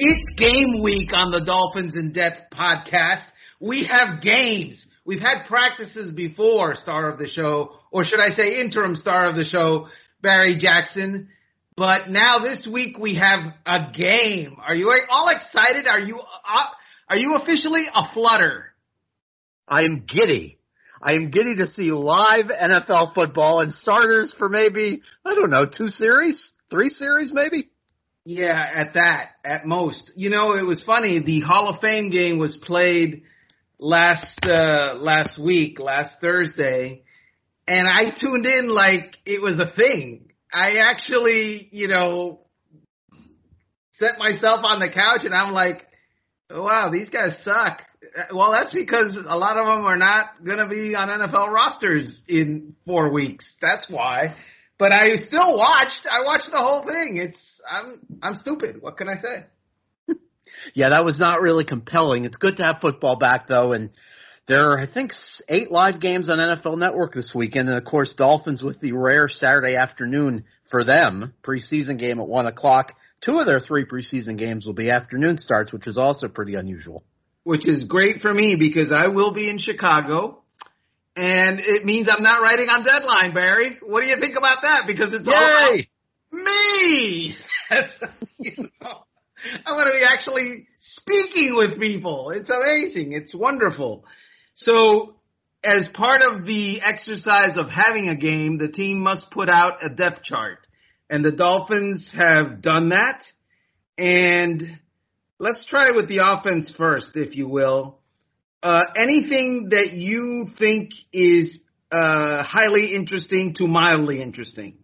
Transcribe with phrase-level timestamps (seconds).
[0.00, 3.24] It's game week on the Dolphins in Depth podcast.
[3.58, 4.80] We have games.
[5.04, 9.34] We've had practices before, star of the show, or should I say interim star of
[9.34, 9.88] the show,
[10.22, 11.30] Barry Jackson.
[11.76, 14.56] But now this week we have a game.
[14.64, 15.88] Are you all excited?
[15.88, 16.66] Are you uh,
[17.10, 18.66] are you officially a flutter?
[19.66, 20.58] I am giddy.
[21.02, 25.66] I am giddy to see live NFL football and starters for maybe I don't know
[25.66, 27.70] two series, three series maybe.
[28.30, 30.10] Yeah, at that, at most.
[30.14, 31.18] You know, it was funny.
[31.24, 33.22] The Hall of Fame game was played
[33.78, 37.04] last uh last week, last Thursday,
[37.66, 40.28] and I tuned in like it was a thing.
[40.52, 42.40] I actually, you know,
[43.98, 45.86] set myself on the couch and I'm like,
[46.50, 47.80] oh, wow, these guys suck.
[48.34, 52.20] Well, that's because a lot of them are not going to be on NFL rosters
[52.28, 53.50] in four weeks.
[53.62, 54.36] That's why.
[54.78, 56.06] But I still watched.
[56.10, 57.16] I watched the whole thing.
[57.16, 58.80] It's I'm I'm stupid.
[58.80, 60.14] What can I say?
[60.74, 62.24] yeah, that was not really compelling.
[62.24, 63.90] It's good to have football back though, and
[64.46, 65.12] there are I think
[65.48, 69.28] eight live games on NFL Network this weekend, and of course Dolphins with the rare
[69.28, 72.94] Saturday afternoon for them preseason game at one o'clock.
[73.20, 77.02] Two of their three preseason games will be afternoon starts, which is also pretty unusual.
[77.42, 80.42] Which is great for me because I will be in Chicago
[81.18, 83.78] and it means I'm not writing on deadline, Barry.
[83.82, 84.84] What do you think about that?
[84.86, 85.32] Because it's Yay!
[85.34, 87.36] all me.
[88.38, 89.04] you know,
[89.66, 92.30] I'm going to be actually speaking with people.
[92.30, 93.14] It's amazing.
[93.14, 94.04] It's wonderful.
[94.54, 95.16] So,
[95.64, 99.88] as part of the exercise of having a game, the team must put out a
[99.88, 100.58] depth chart,
[101.10, 103.24] and the Dolphins have done that.
[103.96, 104.78] And
[105.40, 107.97] let's try with the offense first, if you will.
[108.62, 111.58] Uh, anything that you think is
[111.92, 114.78] uh, highly interesting to mildly interesting?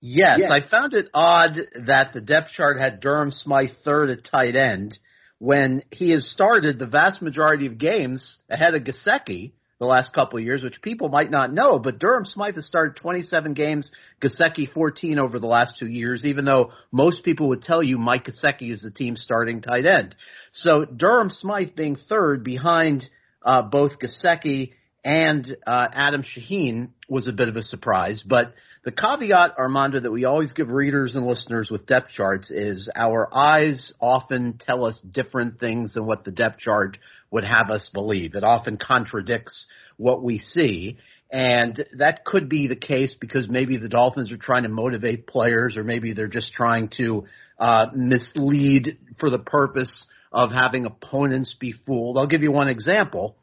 [0.00, 4.24] Yes, yes, I found it odd that the depth chart had Durham Smythe third at
[4.24, 4.98] tight end
[5.38, 10.38] when he has started the vast majority of games ahead of Gesicki the last couple
[10.38, 13.90] of years, which people might not know, but Durham Smythe has started 27 games,
[14.20, 18.26] Gesicki 14 over the last two years, even though most people would tell you Mike
[18.26, 20.16] Gesicki is the team's starting tight end.
[20.52, 23.08] So Durham Smythe being third behind
[23.42, 24.72] uh, both Gesicki
[25.04, 30.10] and uh, Adam Shaheen was a bit of a surprise, but the caveat, Armando, that
[30.10, 34.98] we always give readers and listeners with depth charts is our eyes often tell us
[35.00, 36.96] different things than what the depth chart
[37.30, 38.34] would have us believe.
[38.34, 39.66] It often contradicts
[39.96, 40.98] what we see.
[41.30, 45.76] And that could be the case because maybe the Dolphins are trying to motivate players
[45.76, 47.26] or maybe they're just trying to
[47.58, 52.16] uh, mislead for the purpose of having opponents be fooled.
[52.16, 53.36] I'll give you one example.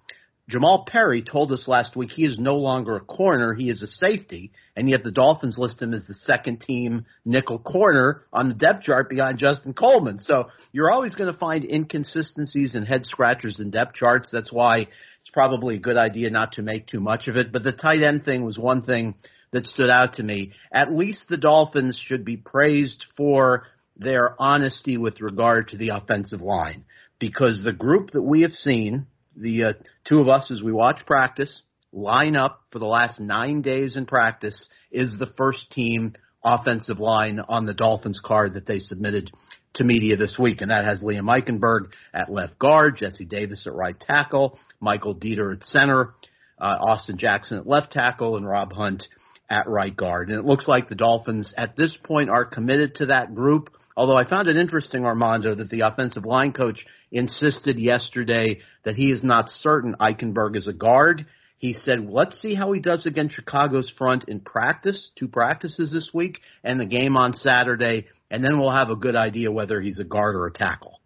[0.47, 3.88] Jamal Perry told us last week he is no longer a corner, he is a
[3.88, 8.53] safety, and yet the Dolphins list him as the second team nickel corner on the
[8.53, 10.19] depth chart behind Justin Coleman.
[10.19, 14.29] So you're always going to find inconsistencies and head scratchers in depth charts.
[14.31, 17.51] That's why it's probably a good idea not to make too much of it.
[17.51, 19.16] But the tight end thing was one thing
[19.51, 20.51] that stood out to me.
[20.72, 23.63] At least the Dolphins should be praised for
[23.97, 26.85] their honesty with regard to the offensive line
[27.17, 29.73] because the group that we have seen the uh,
[30.07, 34.06] two of us as we watch practice line up for the last nine days in
[34.06, 36.13] practice is the first team
[36.44, 39.31] offensive line on the Dolphins card that they submitted
[39.75, 43.74] to media this week, and that has Liam Eichenberg at left guard, Jesse Davis at
[43.74, 46.13] right tackle, Michael Deiter at center,
[46.59, 49.03] uh, Austin Jackson at left tackle, and Rob Hunt
[49.50, 50.29] at right guard.
[50.29, 53.69] And it looks like the Dolphins at this point are committed to that group.
[53.97, 59.11] Although I found it interesting, Armando, that the offensive line coach insisted yesterday that he
[59.11, 61.25] is not certain Eichenberg is a guard.
[61.57, 66.09] He said, let's see how he does against Chicago's front in practice, two practices this
[66.13, 70.00] week, and the game on Saturday, and then we'll have a good idea whether he's
[70.00, 71.00] a guard or a tackle.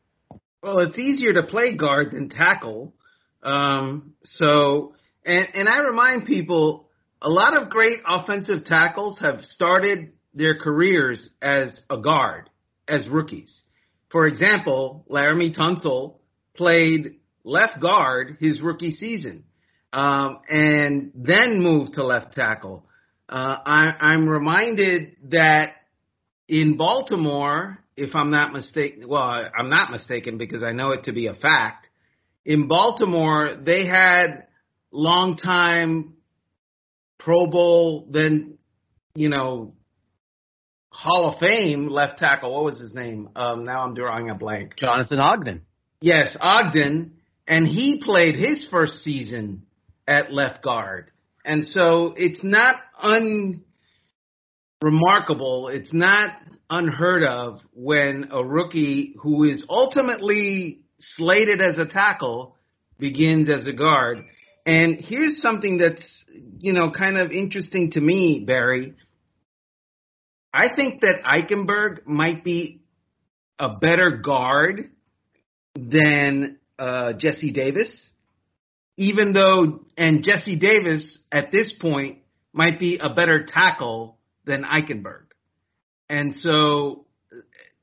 [0.63, 2.95] Well, it's easier to play guard than tackle.
[3.43, 6.89] Um, so, and, and I remind people,
[7.21, 12.48] a lot of great offensive tackles have started their careers as a guard,
[12.89, 13.61] as rookies.
[14.11, 16.15] For example, Laremy Tunsil
[16.55, 19.43] played left guard his rookie season,
[19.93, 22.85] um, and then moved to left tackle.
[23.27, 25.73] Uh, I, I'm reminded that
[26.47, 31.13] in Baltimore, if I'm not mistaken, well, I'm not mistaken because I know it to
[31.13, 31.87] be a fact.
[32.45, 34.47] In Baltimore, they had
[34.91, 36.15] longtime
[37.19, 38.57] Pro Bowl, then
[39.13, 39.73] you know
[40.99, 42.53] Hall of Fame left tackle.
[42.53, 43.29] What was his name?
[43.33, 44.75] Um, now I'm drawing a blank.
[44.75, 45.61] Jonathan Ogden.
[46.01, 47.13] Yes, Ogden,
[47.47, 49.63] and he played his first season
[50.05, 51.11] at left guard,
[51.45, 52.81] and so it's not
[54.81, 55.69] unremarkable.
[55.69, 56.31] It's not
[56.69, 60.81] unheard of when a rookie who is ultimately
[61.15, 62.57] slated as a tackle
[62.97, 64.25] begins as a guard.
[64.65, 66.25] And here's something that's,
[66.59, 68.95] you know, kind of interesting to me, Barry.
[70.53, 72.81] I think that Eichenberg might be
[73.59, 74.89] a better guard
[75.75, 77.91] than uh, Jesse Davis,
[78.97, 82.19] even though, and Jesse Davis at this point
[82.53, 85.25] might be a better tackle than Eichenberg.
[86.09, 87.05] And so,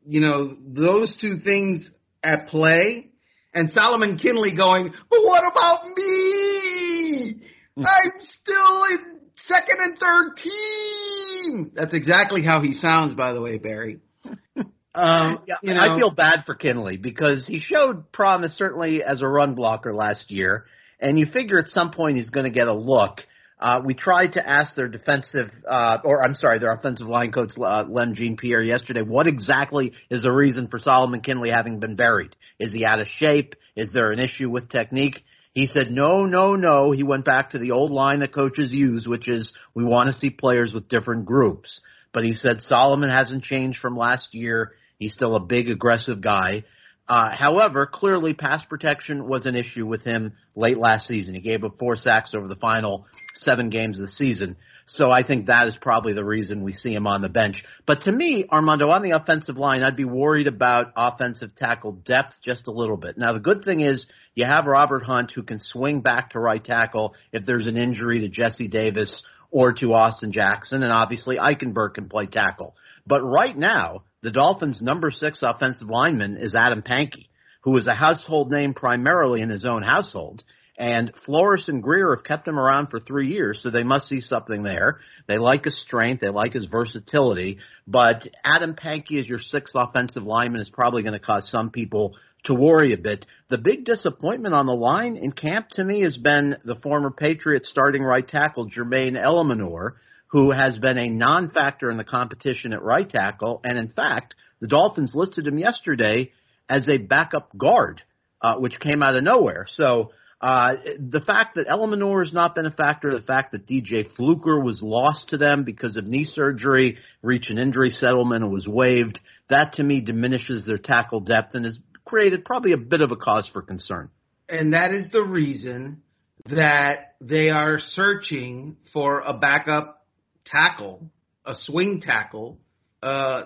[0.05, 1.89] you know, those two things
[2.25, 3.11] at play,
[3.55, 7.43] and Solomon Kindley going, but what about me?
[7.79, 9.16] I'm still in
[9.49, 11.73] second and third team.
[11.75, 14.01] That's exactly how he sounds, by the way, Barry.
[14.97, 19.21] Um, yeah, you know, I feel bad for Kindley because he showed promise certainly as
[19.21, 20.65] a run blocker last year,
[20.99, 23.21] and you figure at some point he's going to get a look.
[23.61, 27.51] Uh, we tried to ask their defensive, uh, or I'm sorry, their offensive line coach,
[27.59, 32.35] uh, Lem Jeanpierre yesterday, what exactly is the reason for Solomon Kindley having been buried?
[32.59, 33.55] Is he out of shape?
[33.77, 35.23] Is there an issue with technique?
[35.57, 36.93] He said, no, no, no.
[36.93, 40.19] He went back to the old line that coaches use, which is we want to
[40.19, 41.81] see players with different groups.
[42.13, 44.73] But he said Solomon hasn't changed from last year.
[44.99, 46.65] He's still a big, aggressive guy.
[47.09, 51.35] Uh, however, clearly pass protection was an issue with him late last season.
[51.35, 53.07] He gave up four sacks over the final
[53.37, 54.57] seven games of the season.
[54.87, 57.65] So I think that is probably the reason we see him on the bench.
[57.87, 62.35] But to me, Armando, on the offensive line, I'd be worried about offensive tackle depth
[62.45, 63.19] just a little bit.
[63.19, 66.65] Now, the good thing is you have Robert Hunt who can swing back to right
[66.65, 71.95] tackle if there's an injury to Jesse Davis or to Austin Jackson, and obviously Eichenberg
[71.95, 72.75] can play tackle.
[73.07, 77.29] But right now, the Dolphins' number six offensive lineman is Adam Pankey,
[77.63, 80.43] who is a household name primarily in his own household.
[80.77, 84.21] And Flores and Greer have kept him around for three years, so they must see
[84.21, 84.99] something there.
[85.29, 90.25] They like his strength, they like his versatility, but Adam Pankey as your sixth offensive
[90.25, 93.27] lineman is probably going to cause some people to worry a bit.
[93.49, 97.69] The big disappointment on the line in camp to me has been the former Patriots
[97.71, 99.93] starting right tackle Jermaine Eluemunor,
[100.29, 104.67] who has been a non-factor in the competition at right tackle, and in fact, the
[104.67, 106.33] Dolphins listed him yesterday
[106.69, 108.03] as a backup guard,
[108.41, 109.67] uh, which came out of nowhere.
[109.75, 114.07] So uh, the fact that Eluemunor has not been a factor, the fact that DJ
[114.17, 118.67] Fluker was lost to them because of knee surgery, reached an injury settlement and was
[118.67, 119.19] waived,
[119.49, 123.17] that to me diminishes their tackle depth and has created probably a bit of a
[123.17, 124.11] cause for concern.
[124.49, 126.03] And that is the reason
[126.47, 130.06] that they are searching for a backup
[130.47, 131.11] tackle,
[131.45, 132.59] a swing tackle,
[133.03, 133.45] uh,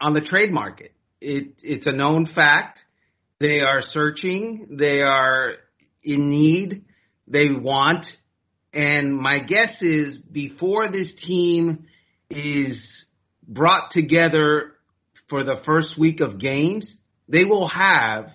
[0.00, 0.92] on the trade market.
[1.20, 2.80] It, it's a known fact.
[3.38, 4.76] They are searching.
[4.78, 5.54] They are
[6.02, 6.84] in need.
[7.26, 8.06] They want.
[8.72, 11.86] And my guess is before this team
[12.28, 13.04] is
[13.46, 14.74] brought together
[15.28, 16.96] for the first week of games,
[17.28, 18.30] they will have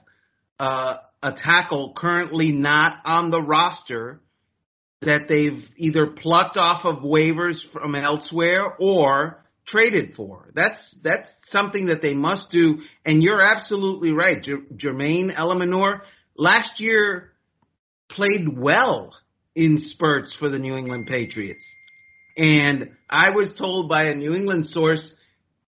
[0.60, 4.22] uh, a tackle currently not on the roster
[5.06, 10.52] that they've either plucked off of waivers from elsewhere or traded for.
[10.54, 12.80] That's that's something that they must do.
[13.06, 16.02] And you're absolutely right, J- Jermaine Eluemunor
[16.38, 17.32] last year
[18.10, 19.14] played well
[19.56, 21.64] in spurts for the New England Patriots.
[22.38, 25.10] And I was told by a New England source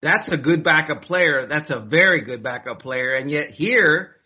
[0.02, 1.46] that's a good backup player.
[1.46, 3.14] That's a very good backup player.
[3.14, 4.16] And yet here,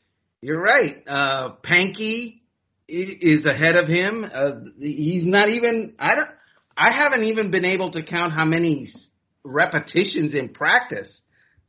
[0.40, 1.02] you're right.
[1.06, 2.40] Uh, Pankey
[2.88, 4.24] is ahead of him.
[4.24, 5.94] Uh, he's not even.
[5.98, 6.28] I don't.
[6.76, 8.92] I haven't even been able to count how many
[9.44, 11.20] repetitions in practice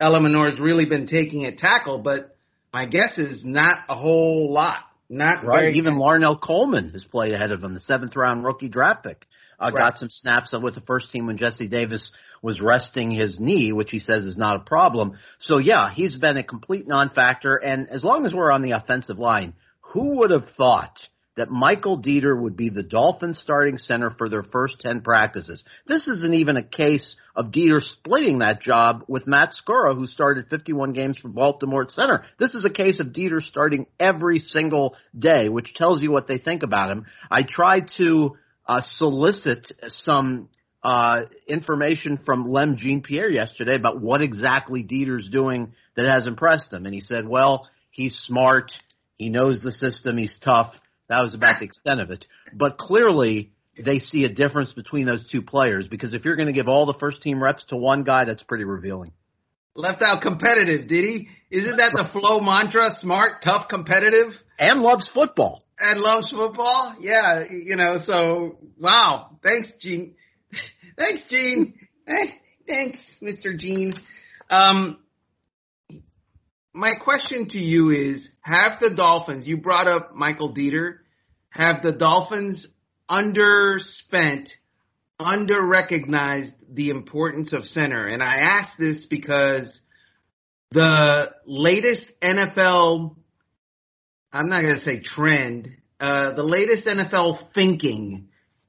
[0.02, 2.36] Eluemunor has really been taking a tackle, but
[2.74, 4.80] my guess is not a whole lot.
[5.10, 5.76] Not right.
[5.76, 6.02] Even good.
[6.02, 9.26] Larnell Coleman has played ahead of him, the seventh round rookie draft pick.
[9.60, 9.92] Uh, right.
[9.92, 13.92] Got some snaps with the first team when Jesse Davis was resting his knee, which
[13.92, 15.14] he says is not a problem.
[15.40, 17.56] So yeah, he's been a complete non-factor.
[17.56, 19.54] And as long as we're on the offensive line,
[19.96, 21.00] who would have thought
[21.38, 25.64] that Michael Deiter would be the Dolphins starting center for their first 10 practices.
[25.88, 30.48] This isn't even a case of Deiter splitting that job with Matt Skura, who started
[30.50, 32.26] 51 games for Baltimore at center.
[32.38, 36.40] This is a case of Deiter starting every single day, which tells you what they
[36.40, 37.06] think about him.
[37.32, 38.36] I tried to
[38.68, 40.50] uh, solicit some
[40.84, 46.86] uh, information from Lem Jeanpierre yesterday about what exactly Deiter's doing that has impressed him.
[46.86, 48.74] And he said, well, he's smart.
[49.18, 50.18] He knows the system.
[50.18, 50.74] He's tough.
[51.08, 52.26] That was about the extent of it.
[52.54, 53.52] But clearly,
[53.84, 56.86] they see a difference between those two players because if you're going to give all
[56.86, 59.12] the first team reps to one guy, that's pretty revealing.
[59.76, 61.28] Left out competitive, did he?
[61.52, 62.92] Isn't that the flow mantra?
[62.96, 64.32] Smart, tough, competitive?
[64.58, 65.64] And loves football.
[65.78, 66.96] And loves football?
[67.02, 69.38] Yeah, you know, so, wow.
[69.44, 70.16] Thanks, Gene.
[70.98, 71.74] Thanks, Gene.
[72.66, 73.58] Thanks, Mr.
[73.58, 73.94] Gene.
[74.50, 75.00] Um,
[76.74, 79.48] my question to you is: Have the Dolphins?
[79.48, 80.98] You brought up Michael Deiter,
[81.50, 82.68] Have the Dolphins
[83.10, 84.50] underspent,
[85.20, 88.08] under recognized the importance of center?
[88.08, 89.76] And I ask this because
[90.70, 93.16] the latest NFL,
[94.32, 98.28] I'm not going to say trend, uh, the latest NFL thinking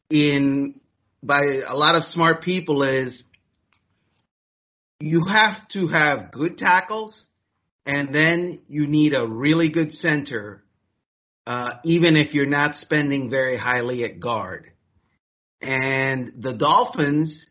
[0.08, 0.80] in
[1.22, 3.22] by a lot of smart people is
[5.00, 7.26] you have to have good tackles
[7.86, 10.64] and then you need a really good center,
[11.46, 14.72] uh, even if you're not spending very highly at guard.
[15.62, 17.46] And the Dolphins,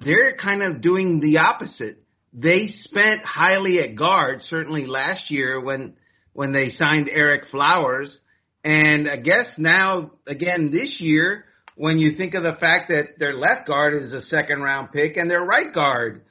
[0.00, 2.02] they're kind of doing the opposite.
[2.32, 5.94] They spent highly at guard, certainly last year when
[6.32, 8.16] when they signed Ereck Flowers,
[8.62, 11.44] and I guess now again this year
[11.74, 15.16] when you think of the fact that their left guard is a second round pick
[15.16, 16.22] and their right guard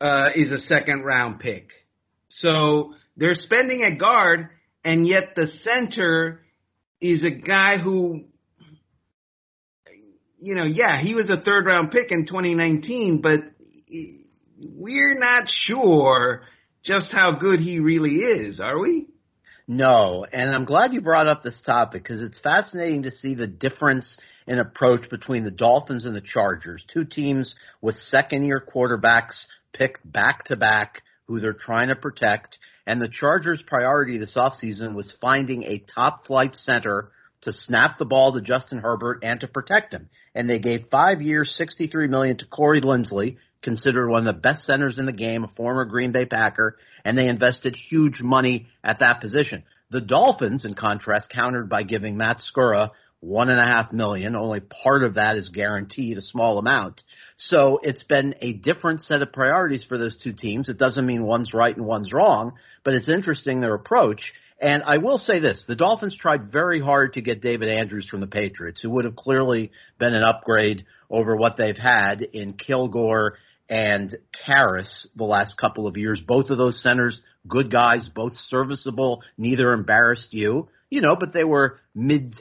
[0.00, 1.68] uh, is a second round pick.
[2.40, 4.48] So they're spending a guard,
[4.84, 6.40] and yet the center
[7.00, 8.24] is a guy who,
[10.40, 13.40] you know, yeah, he was a third round pick in 2019, but
[14.58, 16.42] we're not sure
[16.82, 19.06] just how good he really is, are we?
[19.66, 23.46] No, and I'm glad you brought up this topic because it's fascinating to see the
[23.46, 29.46] difference in approach between the Dolphins and the Chargers, two teams with second year quarterbacks
[29.72, 32.58] picked back to back who they're trying to protect.
[32.86, 37.10] And the Chargers' priority this offseason was finding a top flight center
[37.42, 40.08] to snap the ball to Justin Herbert and to protect him.
[40.34, 44.62] And they gave five years, 63 million to Corey Linsley, considered one of the best
[44.62, 48.98] centers in the game, a former Green Bay Packer, and they invested huge money at
[49.00, 49.64] that position.
[49.90, 52.90] The Dolphins, in contrast, countered by giving Matt Skura
[53.24, 54.36] one and a half million.
[54.36, 57.02] Only part of that is guaranteed, a small amount.
[57.36, 60.68] So it's been a different set of priorities for those two teams.
[60.68, 62.52] It doesn't mean one's right and one's wrong,
[62.84, 64.32] but it's interesting their approach.
[64.60, 68.20] And I will say this, the Dolphins tried very hard to get David Andrews from
[68.20, 73.36] the Patriots, who would have clearly been an upgrade over what they've had in Kilgore
[73.68, 74.16] and
[74.46, 76.22] Karras the last couple of years.
[76.24, 81.44] Both of those centers, good guys, both serviceable, neither embarrassed you, you know, but they
[81.44, 82.34] were mid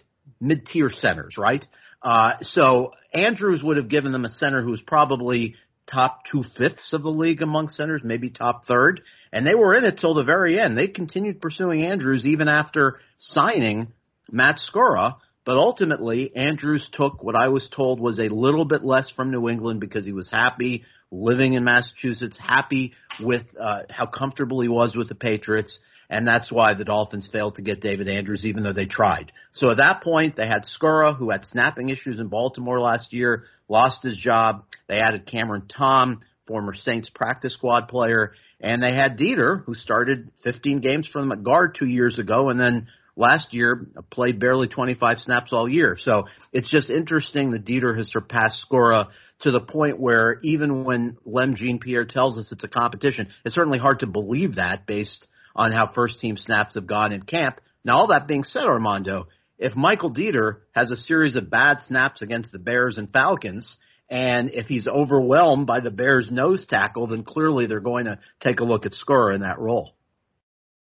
[0.44, 1.66] mid tier centers, right?
[2.02, 5.56] Uh, so Andrews would have given them a center who was probably
[5.90, 9.86] top two fifths of the league among centers, maybe top third, and they were in
[9.86, 10.78] it till the very end.
[10.78, 13.94] They continued pursuing Andrews even after signing
[14.32, 19.10] Matt Skura, but ultimately Andrews took what I was told was a little bit less
[19.10, 24.62] from New England because he was happy living in Massachusetts, happy with uh, how comfortable
[24.62, 25.80] he was with the Patriots
[26.14, 29.32] and that's why the Dolphins failed to get David Andrews, even though they tried.
[29.52, 33.46] So at that point, they had Skura, who had snapping issues in Baltimore last year,
[33.68, 34.66] lost his job.
[34.88, 40.30] They added Cameron Tom, former Saints practice squad player, and they had Deiter, who started
[40.44, 45.20] 15 games from the guard two years ago, and then last year played barely 25
[45.20, 45.98] snaps all year.
[46.00, 49.08] So it's just interesting that Deiter has surpassed Skura
[49.44, 53.78] to the point where even when Lem Jeanpierre tells us it's a competition, it's certainly
[53.78, 57.60] hard to believe that based on how first team snaps have gone in camp.
[57.84, 59.28] Now, all that being said, Armando,
[59.60, 63.78] if Michael Deiter has a series of bad snaps against the Bears and Falcons,
[64.10, 68.62] and if he's overwhelmed by the Bears' nose tackle, then clearly they're going to take
[68.62, 69.94] a look at Skura in that role.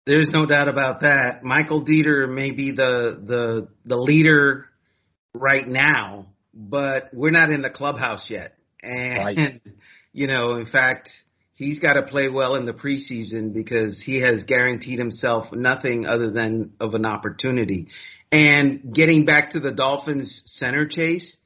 [0.07, 1.43] There's no doubt about that.
[1.43, 4.67] Michael Deiter may be the the the leader
[5.33, 8.57] right now, but we're not in the clubhouse yet.
[8.83, 9.63] And right.
[10.13, 11.11] you know, in fact,
[11.55, 16.31] he's got to play well in the preseason because he has guaranteed himself nothing other
[16.31, 17.89] than of an opportunity.
[18.31, 21.37] And getting back to the Dolphins center chase,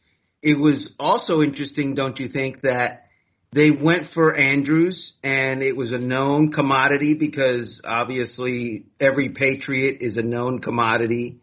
[0.43, 3.05] it was also interesting, don't you think, that
[3.53, 10.17] they went for Andrews and it was a known commodity because obviously every Patriot is
[10.17, 11.41] a known commodity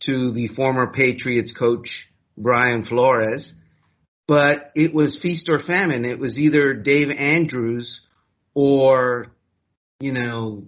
[0.00, 3.52] to the former Patriots coach Brian Flores.
[4.28, 6.04] But it was feast or famine.
[6.04, 8.00] It was either Dave Andrews
[8.54, 9.28] or
[10.00, 10.64] you know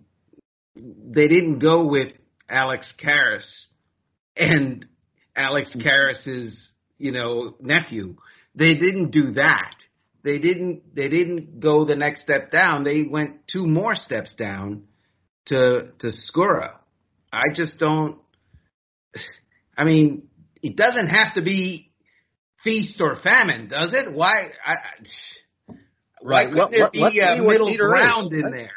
[0.77, 2.13] they didn't go with
[2.49, 3.47] Alex Karras
[4.37, 4.87] and
[5.35, 8.17] Alex Karras's you know nephew.
[8.55, 9.75] They didn't do that.
[10.23, 12.85] They didn't they didn't go the next step down.
[12.85, 14.85] They went two more steps down
[15.47, 16.75] to to Skura.
[17.33, 18.19] I just don't
[19.79, 20.29] I mean,
[20.63, 21.89] it doesn't have to be
[22.65, 24.13] feast or famine, does it?
[24.13, 24.75] Why I,
[26.23, 26.49] Right.
[26.53, 28.71] Couldn't there be uh, a middle ground is, in there?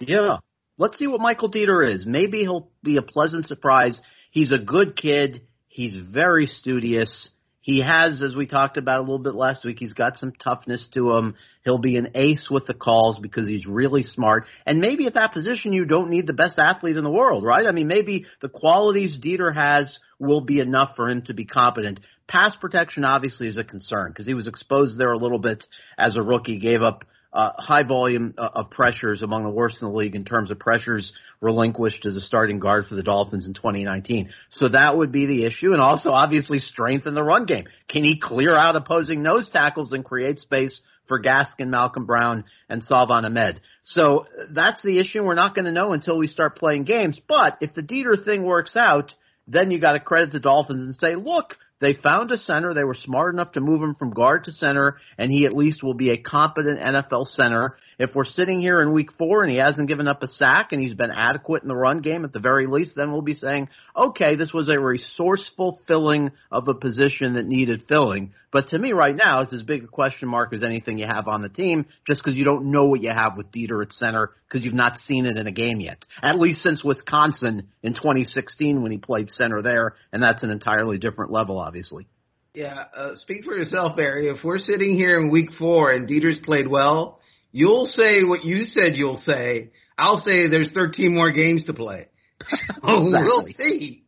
[0.00, 0.36] Yeah.
[0.78, 2.06] Let's see what Michael Deiter is.
[2.06, 4.00] Maybe he'll be a pleasant surprise.
[4.30, 5.42] He's a good kid.
[5.68, 7.28] He's very studious.
[7.62, 10.84] He has, as we talked about a little bit last week, he's got some toughness
[10.94, 11.36] to him.
[11.64, 14.46] He'll be an ace with the calls because he's really smart.
[14.66, 17.66] And maybe at that position, you don't need the best athlete in the world, right?
[17.66, 22.00] I mean, maybe the qualities Deiter has will be enough for him to be competent.
[22.26, 25.64] Pass protection obviously is a concern because he was exposed there a little bit
[25.96, 29.88] as a rookie, gave up uh, high volume uh, of pressures among the worst in
[29.88, 33.54] the league in terms of pressures relinquished as a starting guard for the Dolphins in
[33.54, 34.30] 2019.
[34.50, 35.72] So that would be the issue.
[35.72, 37.64] And also obviously strength in the run game.
[37.88, 42.82] Can he clear out opposing nose tackles and create space for Gaskin, Malcolm Brown, and
[42.82, 43.60] Salvon Ahmed?
[43.84, 45.22] So that's the issue.
[45.22, 47.18] We're not going to know until we start playing games.
[47.26, 49.12] But if the Deiter thing works out,
[49.48, 52.72] then you got to credit the Dolphins and say, look, they found a center.
[52.72, 55.82] They were smart enough to move him from guard to center, and he at least
[55.82, 57.76] will be a competent NFL center.
[58.02, 60.82] If we're sitting here in week four and he hasn't given up a sack and
[60.82, 63.68] he's been adequate in the run game at the very least, then we'll be saying,
[63.96, 68.32] okay, this was a resourceful filling of a position that needed filling.
[68.50, 71.28] But to me right now, it's as big a question mark as anything you have
[71.28, 74.32] on the team just because you don't know what you have with Deiter at center
[74.48, 76.04] because you've not seen it in a game yet.
[76.24, 80.98] At least since Wisconsin in 2016 when he played center there, and that's an entirely
[80.98, 82.08] different level, obviously.
[82.52, 84.28] Yeah, uh, speak for yourself, Barry.
[84.28, 87.20] If we're sitting here in week four and Deiter's played well,
[87.52, 89.70] you'll say what you said you'll say.
[89.96, 92.08] I'll say there's 13 more games to play.
[92.42, 93.10] exactly.
[93.12, 94.04] We'll see.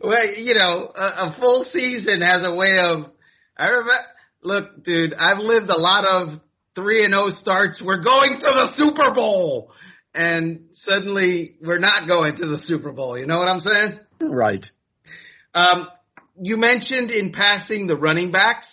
[0.00, 3.12] Well, you know, a, a full season has a way of.
[3.56, 3.92] I remember.
[4.42, 6.40] Look, dude, I've lived a lot of
[6.74, 7.82] three and zero oh starts.
[7.84, 9.72] We're going to the Super Bowl,
[10.14, 13.18] and suddenly we're not going to the Super Bowl.
[13.18, 14.00] You know what I'm saying?
[14.20, 14.64] Right.
[15.54, 15.88] Um,
[16.40, 18.66] you mentioned in passing the running backs.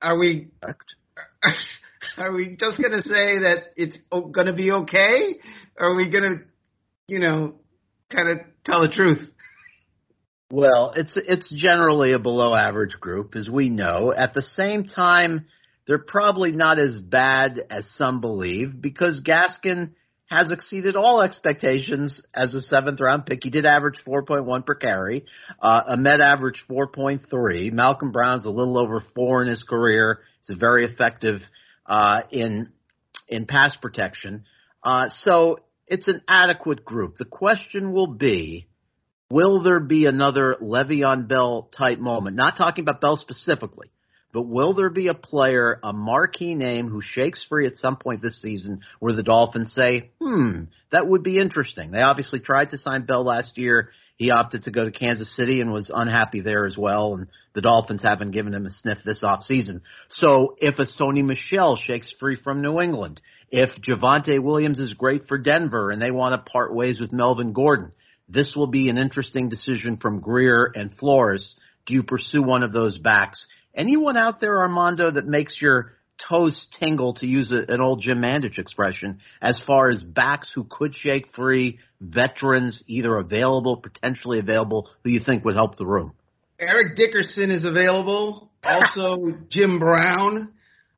[0.00, 0.48] Are we?
[2.18, 5.36] Are we just going to say that it's going to be okay?
[5.78, 6.36] Or are we going to,
[7.08, 7.54] you know,
[8.10, 9.28] kind of tell the truth?
[10.52, 14.12] Well, it's it's generally a below average group, as we know.
[14.14, 15.46] At the same time,
[15.86, 19.92] they're probably not as bad as some believe because Gaskin
[20.26, 23.40] has exceeded all expectations as a seventh round pick.
[23.42, 25.24] He did average 4.1 per carry.
[25.60, 27.72] Uh, Ahmed averaged 4.3.
[27.72, 30.20] Malcolm Brown's a little over four in his career.
[30.46, 31.40] He's a very effective
[31.90, 32.72] uh, in
[33.28, 34.44] in pass protection.
[34.82, 37.18] Uh, so it's an adequate group.
[37.18, 38.68] The question will be,
[39.30, 42.36] will there be another Le'Veon Bell type moment?
[42.36, 43.90] Not talking about Bell specifically,
[44.32, 48.22] but will there be a player, a marquee name who shakes free at some point
[48.22, 51.90] this season where the Dolphins say, hmm, that would be interesting.
[51.90, 53.90] They obviously tried to sign Bell last year.
[54.20, 57.62] He opted to go to Kansas City and was unhappy there as well, and the
[57.62, 59.80] Dolphins haven't given him a sniff this offseason.
[60.10, 65.26] So if a Sony Michel shakes free from New England, if Javonte Williams is great
[65.26, 67.92] for Denver and they want to part ways with Melvin Gordon,
[68.28, 71.56] this will be an interesting decision from Greer and Flores.
[71.86, 73.46] Do you pursue one of those backs?
[73.74, 75.94] Anyone out there, Armando, that makes your
[76.28, 80.64] toes tingle, to use a, an old Jim Mandich expression, as far as backs who
[80.64, 86.12] could shake free, veterans either available, potentially available, who you think would help the room?
[86.58, 88.48] Eric Dickerson is available.
[88.62, 90.50] Also, Jim Brown.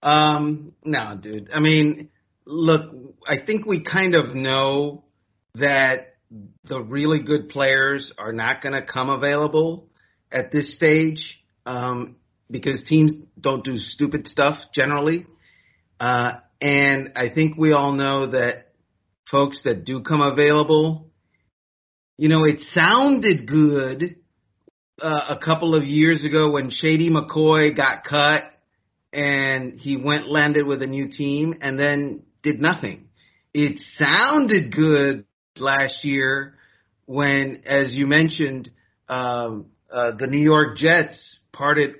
[0.02, 1.48] Um, no, dude.
[1.54, 2.08] I mean,
[2.44, 2.92] look,
[3.24, 5.04] I think we kind of know
[5.54, 6.16] that
[6.64, 9.87] the really good players are not going to come available
[10.32, 11.40] at this stage.
[11.66, 12.16] Um,
[12.50, 15.26] because teams don't do stupid stuff generally.
[15.98, 18.68] Uh, and I think we all know that
[19.31, 21.11] folks that do come available,
[22.18, 24.16] you know, it sounded good
[25.00, 28.42] uh, a couple of years ago when Shady McCoy got cut
[29.12, 33.09] and he went landed with a new team and then did nothing.
[33.52, 35.24] It sounded good
[35.57, 36.55] last year
[37.07, 38.70] when, as you mentioned,
[39.09, 41.96] um, uh, the New York Jets parted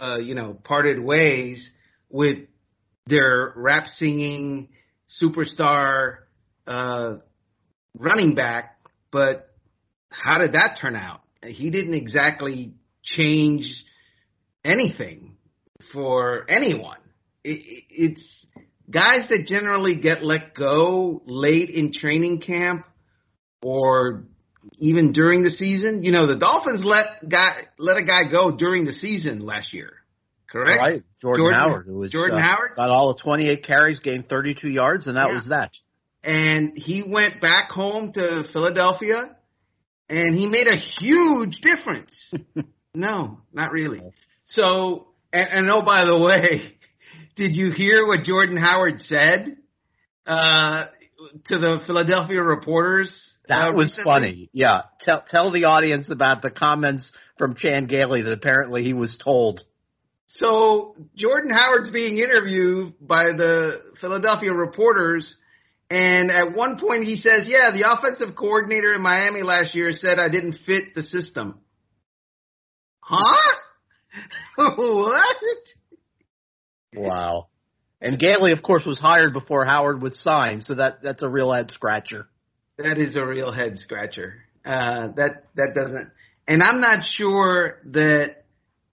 [0.00, 1.68] uh, you know, parted ways
[2.08, 2.38] with
[3.06, 4.68] their rap singing
[5.22, 6.18] superstar
[6.66, 7.14] uh,
[7.98, 8.78] running back,
[9.10, 9.50] but
[10.08, 11.20] how did that turn out?
[11.44, 13.66] He didn't exactly change
[14.64, 15.36] anything
[15.92, 16.98] for anyone.
[17.42, 18.46] It, it's
[18.90, 22.86] guys that generally get let go late in training camp
[23.62, 24.24] or
[24.78, 26.02] even during the season.
[26.02, 29.92] You know, the Dolphins let guy let a guy go during the season last year.
[30.50, 30.78] Correct.
[30.78, 34.28] Right, Jordan, Jordan Howard, who was Jordan uh, Howard got all of 28 carries, gained
[34.28, 35.36] 32 yards, and that yeah.
[35.36, 35.72] was that.
[36.22, 39.36] And he went back home to Philadelphia,
[40.08, 42.32] and he made a huge difference.
[42.94, 44.00] no, not really.
[44.46, 46.76] So, and, and oh, by the way,
[47.36, 49.56] did you hear what Jordan Howard said
[50.24, 50.84] uh,
[51.46, 54.04] to the Philadelphia reporters that uh, was recently?
[54.04, 54.50] funny.
[54.52, 54.82] Yeah.
[55.00, 59.60] Tell tell the audience about the comments from Chan Gailey that apparently he was told.
[60.28, 65.32] So Jordan Howard's being interviewed by the Philadelphia reporters,
[65.90, 70.18] and at one point he says, "Yeah, the offensive coordinator in Miami last year said
[70.18, 71.60] I didn't fit the system."
[73.00, 73.54] Huh?
[74.56, 75.36] what?
[76.96, 77.48] Wow.
[78.00, 81.52] And Gailey, of course, was hired before Howard was signed, so that that's a real
[81.52, 82.28] head scratcher.
[82.78, 84.34] That is a real head scratcher.
[84.64, 86.10] Uh, that that doesn't,
[86.48, 88.44] and I'm not sure that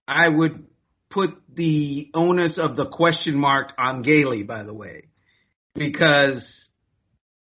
[0.08, 0.65] I would
[1.10, 4.44] put the onus of the question mark on Gailey.
[4.44, 5.06] By the way,
[5.74, 6.44] because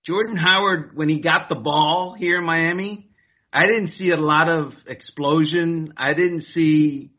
[0.07, 3.11] Jordan Howard, when he got the ball here in Miami,
[3.53, 5.93] I didn't see a lot of explosion.
[5.97, 7.11] I didn't see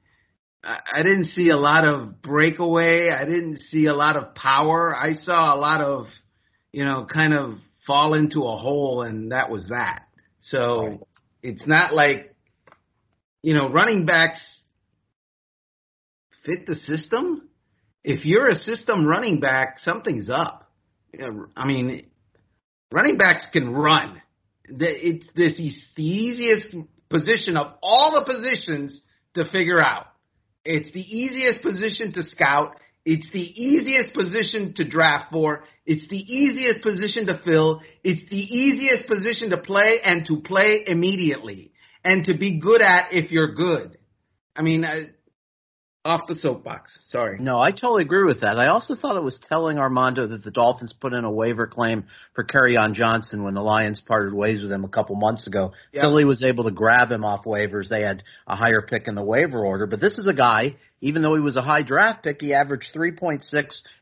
[0.65, 3.09] I didn't see a lot of breakaway.
[3.09, 4.95] I didn't see a lot of power.
[4.95, 6.07] I saw a lot of,
[6.71, 10.03] you know, kind of fall into a hole and that was that.
[10.41, 10.99] So right.
[11.41, 12.35] it's not like,
[13.41, 14.39] you know, running backs
[16.45, 17.49] fit the system.
[18.03, 20.69] If you're a system running back, something's up.
[21.55, 22.07] I mean,
[22.91, 24.21] running backs can run.
[24.65, 25.57] It's this
[25.95, 26.75] the easiest
[27.09, 29.01] position of all the positions
[29.35, 30.07] to figure out.
[30.63, 32.75] It's the easiest position to scout.
[33.05, 35.63] It's the easiest position to draft for.
[35.85, 37.81] It's the easiest position to fill.
[38.03, 41.71] It's the easiest position to play and to play immediately
[42.03, 43.97] and to be good at if you're good.
[44.55, 44.85] I mean,
[46.05, 46.97] off the soapbox.
[47.09, 47.39] Sorry.
[47.39, 48.59] No, I totally agree with that.
[48.59, 52.05] I also thought it was telling Armando that the Dolphins put in a waiver claim
[52.35, 55.73] for Kerryon Johnson when the Lions parted ways with him a couple months ago.
[55.91, 57.89] Philly was able to grab him off waivers.
[57.89, 60.75] They had a higher pick in the waiver order, but this is a guy.
[61.01, 63.41] Even though he was a high draft pick, he averaged 3.6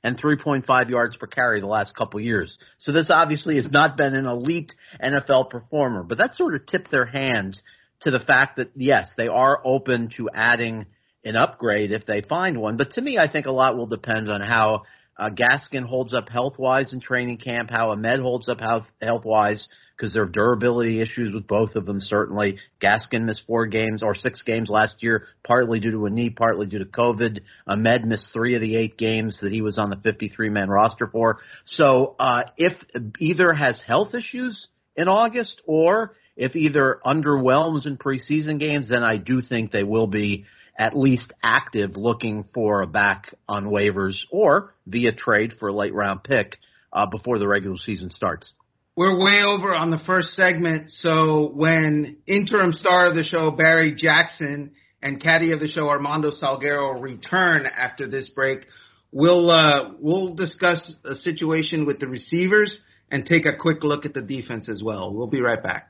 [0.04, 2.58] and 3.5 yards per carry the last couple years.
[2.80, 6.92] So this obviously has not been an elite NFL performer, but that sort of tipped
[6.92, 7.58] their hand
[8.02, 10.86] to the fact that yes, they are open to adding
[11.24, 12.78] an upgrade if they find one.
[12.78, 14.84] But to me, I think a lot will depend on how
[15.18, 19.68] uh, Gaskin holds up health wise in training camp, how Ahmed holds up health wise,
[19.96, 22.58] because there are durability issues with both of them, certainly.
[22.82, 26.66] Gaskin missed four games or six games last year, partly due to a knee, partly
[26.66, 27.40] due to COVID.
[27.68, 31.08] Ahmed missed three of the eight games that he was on the 53 man roster
[31.08, 31.40] for.
[31.66, 32.74] So, uh, if
[33.20, 39.18] either has health issues in August or if either underwhelms in preseason games, then I
[39.18, 40.46] do think they will be
[40.78, 45.94] at least active looking for a back on waivers or via trade for a late
[45.94, 46.58] round pick
[46.92, 48.54] uh, before the regular season starts.
[48.96, 53.96] We're way over on the first segment, so when interim star of the show Barry
[53.96, 58.66] Jackson and caddy of the show Armando Salguero return after this break,
[59.12, 64.14] we'll uh, we'll discuss a situation with the receivers and take a quick look at
[64.14, 65.12] the defense as well.
[65.12, 65.90] We'll be right back.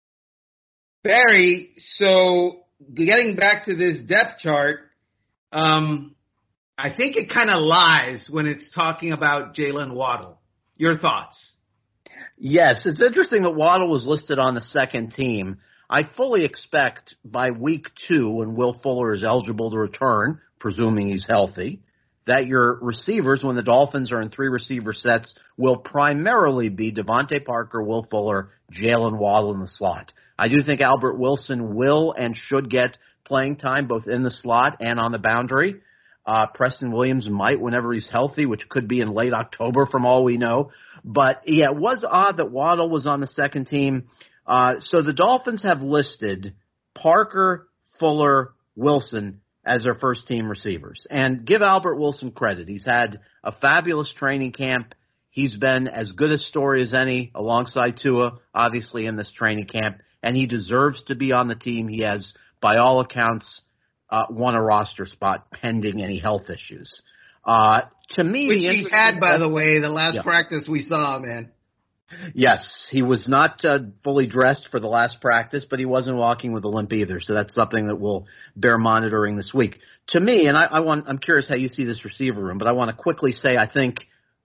[1.03, 2.59] Barry, so
[2.93, 4.81] getting back to this depth chart,
[5.51, 6.15] um,
[6.77, 10.39] I think it kind of lies when it's talking about Jaylen Waddle.
[10.77, 11.53] Your thoughts?
[12.37, 15.57] Yes, it's interesting that Waddle was listed on the second team.
[15.89, 21.25] I fully expect by week two, when Will Fuller is eligible to return, presuming he's
[21.27, 21.81] healthy,
[22.27, 27.43] that your receivers, when the Dolphins are in three receiver sets, will primarily be DeVante
[27.43, 30.13] Parker, Will Fuller, Jaylen Waddle in the slot.
[30.41, 34.77] I do think Albert Wilson will and should get playing time both in the slot
[34.79, 35.81] and on the boundary.
[36.25, 40.23] Uh, Preston Williams might whenever he's healthy, which could be in late October from all
[40.23, 40.71] we know.
[41.05, 44.07] But yeah, it was odd that Waddle was on the second team.
[44.47, 46.55] Uh, so the Dolphins have listed
[46.95, 47.67] Parker,
[47.99, 51.05] Fuller, Wilson as their first team receivers.
[51.11, 52.67] And give Albert Wilson credit.
[52.67, 54.95] He's had a fabulous training camp.
[55.29, 60.01] He's been as good a story as any alongside Tua, obviously in this training camp
[60.23, 61.87] and he deserves to be on the team.
[61.87, 63.61] He has by all accounts,
[64.09, 67.01] uh, won a roster spot pending any health issues.
[67.45, 67.81] Uh,
[68.11, 70.21] to me, which he had, by the way, the last yeah.
[70.21, 71.51] practice we saw, man.
[72.33, 76.51] Yes, he was not uh, fully dressed for the last practice, but he wasn't walking
[76.51, 77.19] with a limp either.
[77.21, 79.79] So that's something that we'll bear monitoring this week.
[80.09, 82.67] To me, and I, I want, I'm curious how you see this receiver room, but
[82.67, 83.99] I want to quickly say I think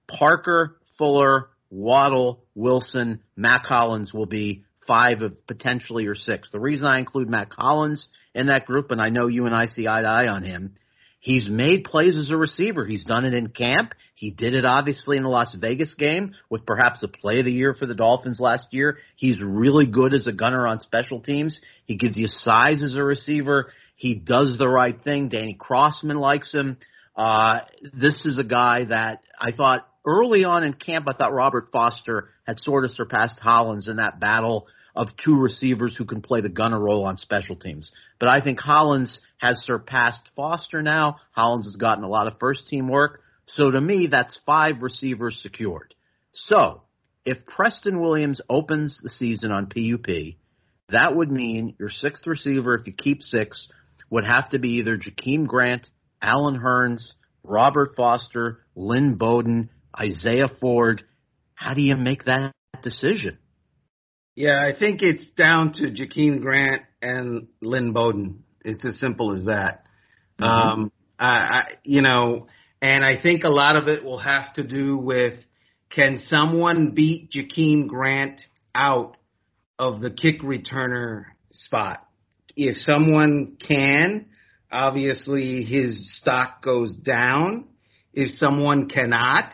[0.06, 6.48] Parker, Fuller, Waddle, Wilson, Mack Hollins will be five of potentially or six.
[6.50, 9.66] The reason I include Mack Hollins in that group, and I know you and I
[9.66, 10.74] see eye to eye on him,
[11.20, 12.86] he's made plays as a receiver.
[12.86, 13.94] He's done it in camp.
[14.14, 17.52] He did it obviously in the Las Vegas game with perhaps a play of the
[17.52, 18.98] year for the Dolphins last year.
[19.16, 21.60] He's really good as a gunner on special teams.
[21.84, 23.72] He gives you size as a receiver.
[23.96, 25.28] He does the right thing.
[25.28, 26.78] Danny Crossman likes him.
[27.16, 27.60] Uh,
[27.94, 32.28] this is a guy that I thought early on in camp, I thought Robert Foster
[32.46, 36.48] had sort of surpassed Hollins in that battle of two receivers who can play the
[36.48, 37.90] gunner role on special teams.
[38.18, 41.16] But I think Hollins has surpassed Foster now.
[41.32, 43.20] Hollins has gotten a lot of first team work.
[43.46, 45.94] So to me, that's five receivers secured.
[46.32, 46.82] So
[47.24, 50.36] if Preston Williams opens the season on PUP,
[50.90, 53.68] that would mean your sixth receiver, if you keep six,
[54.08, 55.88] would have to be either Jakeem Grant,
[56.22, 61.04] Allen Hurns, Robert Foster, Lynn Bowden, Isaiah Ford.
[61.54, 62.52] How do you make that
[62.82, 63.38] decision?
[64.34, 68.44] Yeah, I think it's down to Jakeem Grant and Lynn Bowden.
[68.64, 69.86] It's as simple as that.
[70.38, 70.44] Mm-hmm.
[70.44, 72.46] Um, I, I, you know,
[72.82, 75.34] and I think a lot of it will have to do with
[75.90, 78.40] can someone beat Jakeem Grant
[78.74, 79.16] out
[79.78, 82.06] of the kick returner spot?
[82.54, 84.26] If someone can,
[84.70, 87.64] obviously his stock goes down.
[88.12, 89.52] If someone cannot,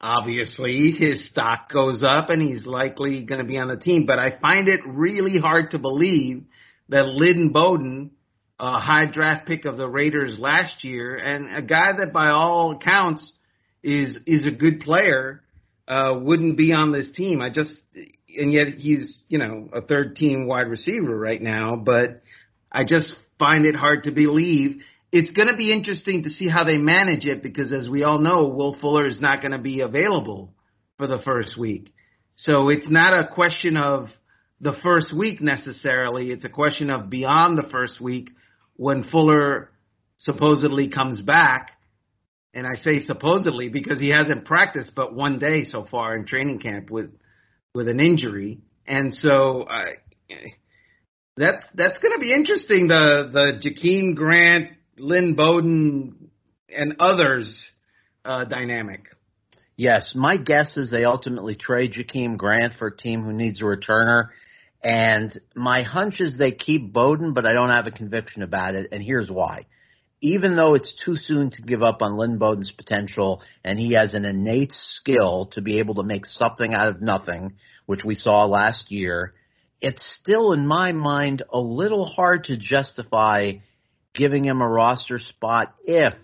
[0.00, 4.06] obviously his stock goes up and he's likely going to be on the team.
[4.06, 6.44] But I find it really hard to believe
[6.88, 8.12] that Lynn Bowden,
[8.58, 12.76] a high draft pick of the Raiders last year, and a guy that by all
[12.76, 13.32] accounts
[13.82, 15.42] is is a good player,
[15.88, 17.42] uh, wouldn't be on this team.
[17.42, 17.72] I just
[18.36, 22.22] and yet he's you know a third team wide receiver right now, but
[22.70, 24.80] I just find it hard to believe
[25.14, 28.18] it's going to be interesting to see how they manage it because, as we all
[28.18, 30.52] know, Will Fuller is not going to be available
[30.98, 31.92] for the first week.
[32.34, 34.08] So it's not a question of
[34.60, 36.30] the first week necessarily.
[36.30, 38.30] It's a question of beyond the first week
[38.74, 39.70] when Fuller
[40.18, 41.70] supposedly comes back.
[42.52, 46.58] And I say supposedly because he hasn't practiced but one day so far in training
[46.58, 47.12] camp with
[47.72, 48.62] with an injury.
[48.84, 49.84] And so uh,
[51.36, 52.88] that's that's going to be interesting.
[52.88, 56.30] The the Jakeem Grant Lynn Bowden
[56.68, 57.64] and others
[58.24, 59.08] uh, dynamic.
[59.76, 63.64] Yes, my guess is they ultimately trade Jakeem Grant for a team who needs a
[63.64, 64.28] returner.
[64.82, 68.90] And my hunch is they keep Bowden, but I don't have a conviction about it.
[68.92, 69.66] And here's why.
[70.20, 74.14] Even though it's too soon to give up on Lynn Bowden's potential, and he has
[74.14, 77.54] an innate skill to be able to make something out of nothing,
[77.86, 79.34] which we saw last year,
[79.84, 83.52] it's still, in my mind, a little hard to justify
[84.14, 86.14] giving him a roster spot if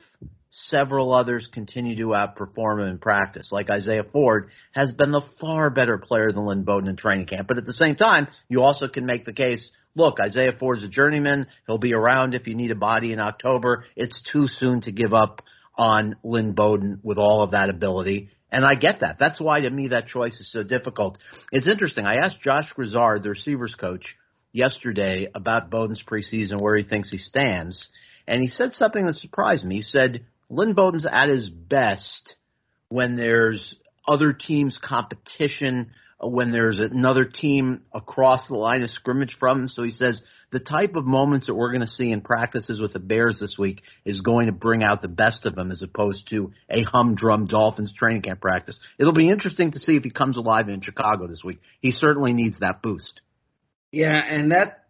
[0.48, 3.50] several others continue to outperform him in practice.
[3.52, 7.48] Like Isaiah Ford has been the far better player than Lynn Bowden in training camp.
[7.48, 10.88] But at the same time, you also can make the case, look, Isaiah Ford's a
[10.88, 11.46] journeyman.
[11.66, 13.84] He'll be around if you need a body in October.
[13.94, 15.42] It's too soon to give up
[15.76, 18.30] on Lynn Bowden with all of that ability.
[18.52, 19.16] And I get that.
[19.18, 21.18] That's why to me that choice is so difficult.
[21.52, 22.04] It's interesting.
[22.04, 24.16] I asked Josh Grizzard, the receivers coach,
[24.52, 27.88] yesterday about Bowden's preseason, where he thinks he stands,
[28.26, 29.76] and he said something that surprised me.
[29.76, 32.34] He said Lynn Bowden's at his best
[32.88, 39.62] when there's other teams' competition, when there's another team across the line of scrimmage from
[39.62, 39.68] him.
[39.68, 40.20] So he says
[40.52, 43.56] the type of moments that we're going to see in practices with the Bears this
[43.58, 47.46] week is going to bring out the best of him as opposed to a humdrum
[47.46, 48.78] Dolphins training camp practice.
[48.98, 51.60] It'll be interesting to see if he comes alive in Chicago this week.
[51.80, 53.20] He certainly needs that boost.
[53.92, 54.84] Yeah, and that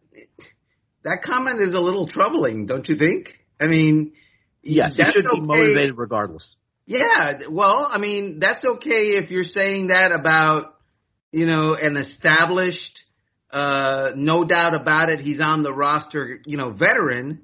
[1.05, 3.35] that comment is a little troubling, don't you think?
[3.61, 4.13] I mean,
[4.63, 5.41] yes, you should okay.
[5.41, 6.55] be motivated regardless.
[6.87, 10.75] Yeah, well, I mean, that's okay if you're saying that about
[11.33, 13.00] you know an established,
[13.53, 17.43] uh, no doubt about it, he's on the roster, you know, veteran.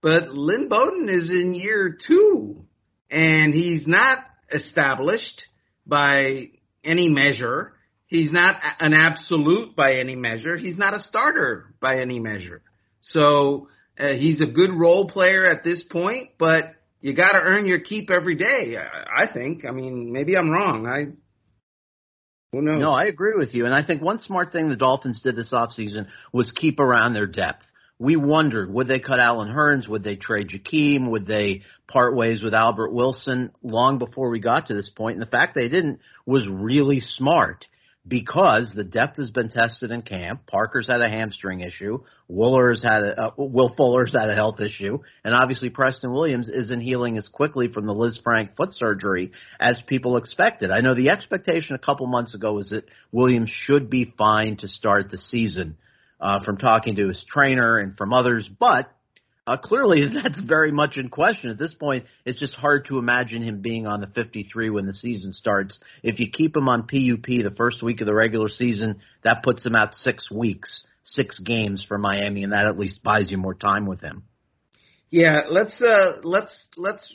[0.00, 2.64] But Lynn Bowden is in year two,
[3.10, 4.18] and he's not
[4.52, 5.42] established
[5.86, 6.50] by
[6.84, 7.74] any measure.
[8.06, 10.56] He's not an absolute by any measure.
[10.56, 12.62] He's not a starter by any measure.
[13.00, 17.66] So uh, he's a good role player at this point, but you got to earn
[17.66, 18.76] your keep every day.
[18.76, 19.64] I, I think.
[19.66, 20.86] I mean, maybe I'm wrong.
[20.86, 21.12] I?
[22.54, 23.64] No, I agree with you.
[23.64, 27.26] And I think one smart thing the Dolphins did this offseason was keep around their
[27.26, 27.64] depth.
[27.98, 32.42] We wondered would they cut Allen Hurns, would they trade Jakeem, would they part ways
[32.42, 35.16] with Albert Wilson long before we got to this point.
[35.16, 37.64] And the fact they didn't was really smart
[38.06, 40.42] because the depth has been tested in camp.
[40.46, 41.98] Parker's had a hamstring issue.
[42.30, 46.80] Wooler's had a, uh, Will Fuller's had a health issue, and obviously Preston Williams isn't
[46.80, 50.70] healing as quickly from the Lisfranc foot surgery as people expected.
[50.70, 54.68] I know the expectation a couple months ago was that Williams should be fine to
[54.68, 55.76] start the season.
[56.20, 58.88] Uh, from talking to his trainer and from others, but
[59.46, 62.04] uh, clearly, that's very much in question at this point.
[62.24, 65.78] It's just hard to imagine him being on the 53 when the season starts.
[66.02, 69.64] If you keep him on PUP the first week of the regular season, that puts
[69.64, 73.54] him out six weeks, six games for Miami, and that at least buys you more
[73.54, 74.24] time with him.
[75.10, 77.12] Yeah, let's uh, let's let's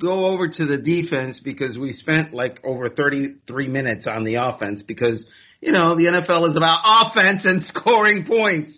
[0.00, 4.82] go over to the defense because we spent like over 33 minutes on the offense
[4.82, 5.26] because
[5.62, 8.76] you know the NFL is about offense and scoring points.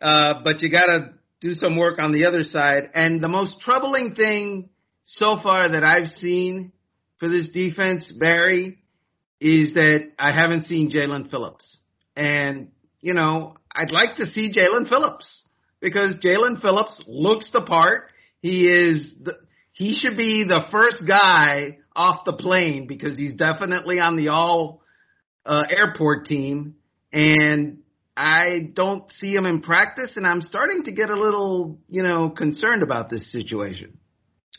[0.00, 2.90] Uh, but you gotta do some work on the other side.
[2.94, 4.70] And the most troubling thing
[5.04, 6.72] so far that I've seen
[7.18, 8.78] for this defense, Barry,
[9.40, 11.76] is that I haven't seen Jaelan Phillips.
[12.16, 12.68] And,
[13.00, 15.42] you know, I'd like to see Jaelan Phillips
[15.80, 18.04] because Jaelan Phillips looks the part.
[18.40, 19.34] He is the,
[19.72, 24.82] he should be the first guy off the plane because he's definitely on the all
[25.44, 26.76] uh, airport team.
[27.12, 27.81] And
[28.16, 32.28] I don't see him in practice, and I'm starting to get a little, you know,
[32.30, 33.98] concerned about this situation.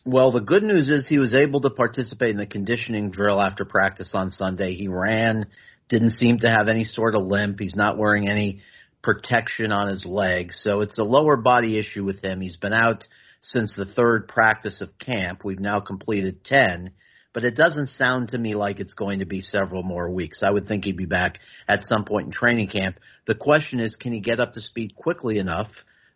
[0.06, 3.64] Well, the good news is he was able to participate in the conditioning drill after
[3.64, 4.74] practice on Sunday.
[4.74, 5.46] He ran,
[5.88, 7.60] didn't seem to have any sort of limp.
[7.60, 8.62] He's not wearing any
[9.02, 10.60] protection on his legs.
[10.64, 12.42] So it's a lower body issue with him.
[12.42, 13.06] He's been out
[13.42, 15.46] since the third practice of camp.
[15.46, 16.92] We've now completed 10
[17.34, 20.44] but it doesn't sound to me like it's going to be several more weeks.
[20.44, 22.98] I would think he'd be back at some point in training camp.
[23.28, 25.70] The question is, can he get up to speed quickly enough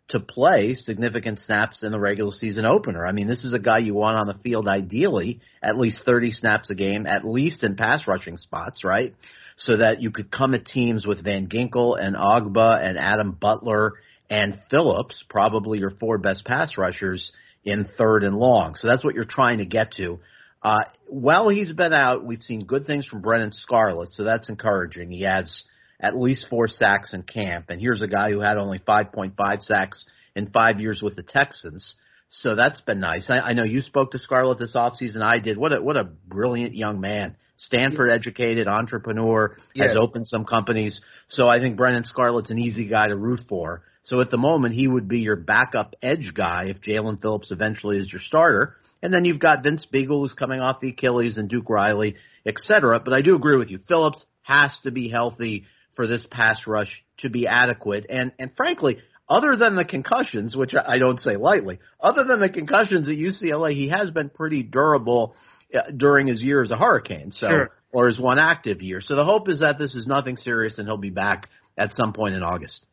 [0.08, 3.04] to play significant snaps in the regular season opener?
[3.04, 6.30] I mean, this is a guy you want on the field ideally at least 30
[6.30, 9.14] snaps a game, at least in pass rushing spots, right?
[9.56, 13.94] So that you could come at teams with Van Ginkel and Ogbah and Adam Butler
[14.30, 17.32] and Phillips, probably your four best pass rushers
[17.64, 18.76] in third and long.
[18.76, 20.20] So that's what you're trying to get to.
[20.62, 25.10] Uh, while he's been out, we've seen good things from Brennan Scarlett, so that's encouraging.
[25.10, 25.64] He has
[26.00, 30.04] at least four sacks in camp, and here's a guy who had only 5.5 sacks
[30.34, 31.94] in five years with the Texans.
[32.30, 33.26] So that's been nice.
[33.30, 35.22] I, I know you spoke to Scarlett this offseason.
[35.22, 35.56] I did.
[35.56, 37.36] What a what a brilliant young man.
[37.56, 41.00] Stanford educated, entrepreneur, has opened some companies.
[41.28, 43.82] So I think Brennan Scarlett's an easy guy to root for.
[44.02, 47.98] So at the moment, he would be your backup edge guy if Jaelan Phillips eventually
[47.98, 48.76] is your starter.
[49.02, 52.54] And then you've got Vince Biegel who's coming off the Achilles and Duke Riley, et
[52.62, 53.00] cetera.
[53.00, 53.78] But I do agree with you.
[53.86, 58.06] Phillips has to be healthy for this pass rush to be adequate.
[58.08, 62.48] And, and frankly, other than the concussions, which I don't say lightly, other than the
[62.48, 65.34] concussions at UCLA, he has been pretty durable
[65.74, 67.30] uh, during his year as a Hurricane.
[67.32, 67.70] So, sure.
[67.92, 69.00] or his one active year.
[69.02, 72.12] So the hope is that this is nothing serious and he'll be back at some
[72.12, 72.86] point in August.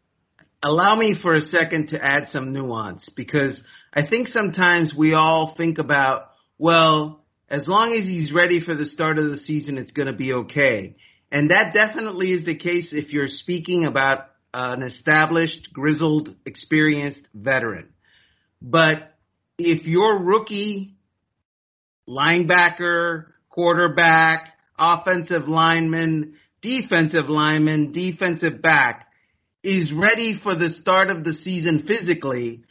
[0.64, 3.62] Allow me for a second to add some nuance because
[3.94, 8.86] I think sometimes we all think about, well, as long as he's ready for the
[8.86, 10.96] start of the season, it's going to be okay.
[11.32, 17.90] And that definitely is the case if you're speaking about an established, grizzled, experienced veteran.
[18.62, 19.14] But
[19.58, 20.96] if your rookie
[22.08, 29.05] linebacker, quarterback, offensive lineman, defensive lineman, defensive back
[29.66, 32.62] is ready for the start of the season physically,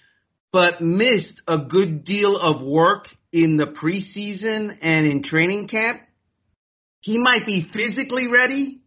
[0.53, 6.03] but missed a good deal of work in the preseason and in training camp,
[7.01, 8.81] he might be physically ready,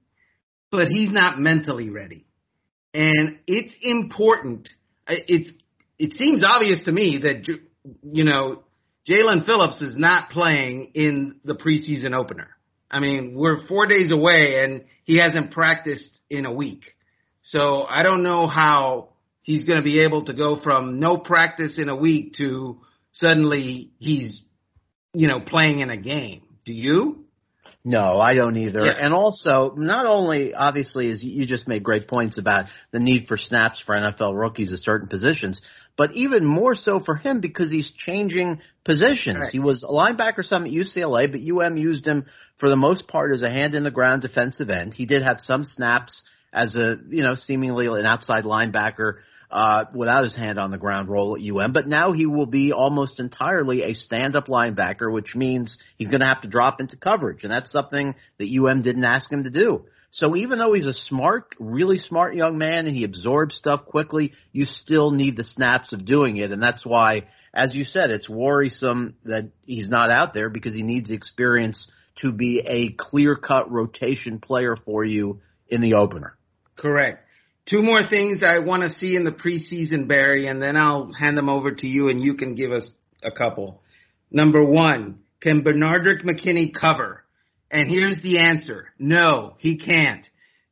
[0.72, 2.26] but he's not mentally ready.
[2.94, 4.70] And it's important.
[5.08, 5.52] It's
[6.00, 7.48] it seems obvious to me that
[8.04, 8.64] you know
[9.08, 12.48] Jaelan Phillips is not playing in the preseason opener.
[12.90, 16.84] I mean, we're four days away and he hasn't practiced in a week.
[17.48, 19.10] So I don't know how
[19.42, 22.82] he's going to be able to go from no practice in a week to
[23.14, 24.42] suddenly he's,
[25.14, 26.42] you know, playing in a game.
[26.66, 27.24] Do you?
[27.86, 28.86] No, I don't either.
[28.86, 28.96] Yeah.
[29.00, 33.38] And also, not only obviously as you just made great points about the need for
[33.38, 35.62] snaps for NFL rookies at certain positions,
[35.96, 39.38] but even more so for him because he's changing positions.
[39.40, 39.52] Right.
[39.54, 42.26] He was a linebacker some at UCLA, but UM used him
[42.58, 44.94] for the most part as a hand in the ground defensive end.
[44.94, 46.22] He did have some snaps
[46.54, 49.16] as a, you know, seemingly an outside linebacker
[49.50, 52.74] uh, without his hand on the ground role at UM, but now he will be
[52.74, 57.44] almost entirely a stand-up linebacker, which means he's going to have to drop into coverage,
[57.44, 59.86] and that's something that UM didn't ask him to do.
[60.12, 64.34] So even though he's a smart, really smart young man and he absorbs stuff quickly,
[64.52, 66.52] you still need the snaps of doing it.
[66.52, 70.82] And that's why, as you said, it's worrisome that he's not out there because he
[70.82, 71.90] needs experience
[72.22, 76.38] to be a clear cut rotation player for you in the opener.
[76.76, 77.24] Correct.
[77.70, 81.38] Two more things I want to see in the preseason, Barry, and then I'll hand
[81.38, 82.90] them over to you and you can give us
[83.24, 83.82] a couple.
[84.32, 87.24] Number one, can Benardrick McKinney cover?
[87.70, 88.88] And here's the answer.
[88.98, 90.26] No, he can't.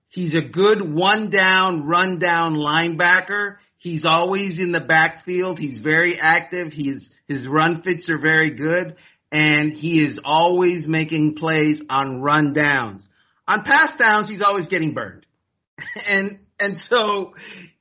[0.07, 3.57] He's a good one down, run down linebacker.
[3.77, 5.59] He's always in the backfield.
[5.59, 6.71] He's very active.
[6.71, 8.95] He's, his run fits are very good
[9.31, 13.05] and he is always making plays on run downs.
[13.47, 15.25] On pass downs, he's always getting burned.
[16.07, 17.33] and, and so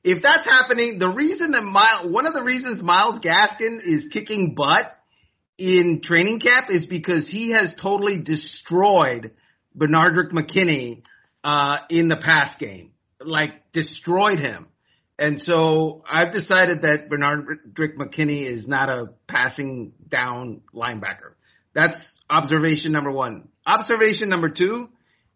[0.03, 4.53] if that's happening, the reason that Myles, one of the reasons Myles Gaskin is kicking
[4.55, 4.95] butt
[5.57, 9.31] in training camp is because he has totally destroyed
[9.75, 11.03] Benardrick McKinney
[11.43, 14.67] uh, in the pass game, like destroyed him.
[15.17, 21.33] And so I've decided that Benardrick McKinney is not a passing down linebacker.
[21.73, 21.97] That's
[22.29, 23.47] observation number one.
[23.65, 24.89] Observation number two,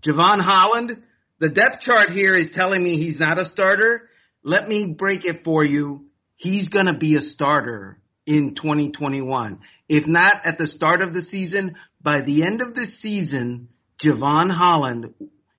[0.06, 1.04] Jevon Holland.
[1.40, 4.10] The depth chart here is telling me he's not a starter.
[4.44, 6.06] Let me break it for you.
[6.36, 9.60] He's going to be a starter in 2021.
[9.88, 13.70] If not at the start of the season, by the end of the season,
[14.04, 15.14] Jevon Holland,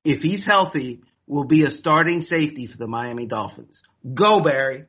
[0.05, 3.80] if he's healthy, will be a starting safety for the Miami Dolphins.
[4.14, 4.84] Go, Barry.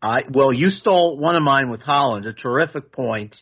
[0.00, 3.36] I well, you stole one of mine with Holland, a terrific point.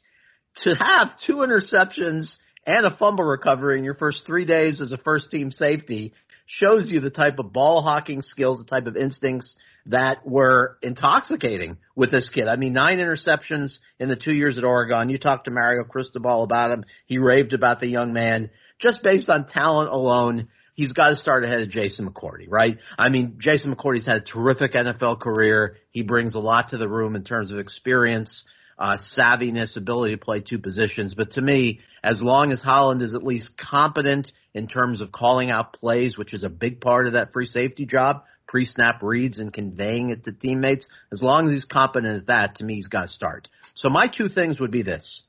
[0.62, 2.34] To have two interceptions
[2.66, 6.12] and a fumble recovery in your first three days as a first team safety
[6.46, 9.56] shows you the type of ball hawking skills, the type of instincts
[9.86, 12.48] that were intoxicating with this kid.
[12.48, 15.08] I mean, nine interceptions in the two years at Oregon.
[15.08, 16.84] You talked to Mario Cristobal about him.
[17.06, 18.50] He raved about the young man.
[18.80, 22.78] Just based on talent alone, he's got to start ahead of Jason McCourty, right?
[22.98, 25.76] I mean, Jason McCourty's had a terrific NFL career.
[25.90, 28.44] He brings a lot to the room in terms of experience,
[28.78, 31.14] uh, savviness, ability to play two positions.
[31.14, 35.50] But to me, as long as Holland is at least competent in terms of calling
[35.50, 39.52] out plays, which is a big part of that free safety job, pre-snap reads and
[39.52, 43.02] conveying it to teammates, as long as he's competent at that, to me, he's got
[43.02, 43.48] to start.
[43.74, 45.24] So my two things would be this.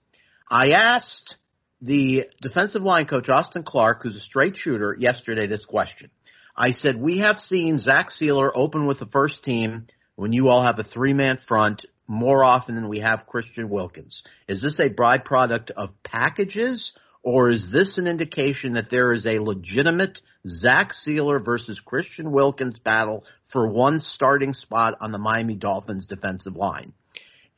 [0.49, 1.35] I asked
[1.81, 6.09] the defensive line coach, Austin Clark, who's a straight shooter, yesterday this question.
[6.55, 10.63] I said, we have seen Zach Sieler open with the first team when you all
[10.63, 14.24] have a three-man front more often than we have Christian Wilkins.
[14.47, 16.93] Is this a byproduct of packages
[17.24, 22.78] or is this an indication that there is a legitimate Zach Sieler versus Christian Wilkins
[22.80, 26.93] battle for one starting spot on the Miami Dolphins defensive line?